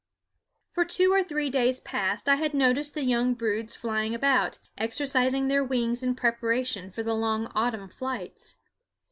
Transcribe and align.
For 0.71 0.83
two 0.83 1.11
or 1.13 1.21
three 1.23 1.51
days 1.51 1.79
past 1.79 2.27
I 2.27 2.33
had 2.37 2.55
noticed 2.55 2.95
the 2.95 3.03
young 3.03 3.35
broods 3.35 3.75
flying 3.75 4.15
about, 4.15 4.57
exercising 4.75 5.47
their 5.47 5.63
wings 5.63 6.01
in 6.01 6.15
preparation 6.15 6.89
for 6.89 7.03
the 7.03 7.13
long 7.13 7.51
autumn 7.53 7.87
flights. 7.87 8.57